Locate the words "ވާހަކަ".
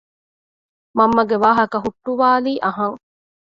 1.43-1.77